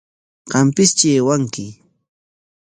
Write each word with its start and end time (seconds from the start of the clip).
Qampistri 0.51 1.07
aywanki. 1.17 1.65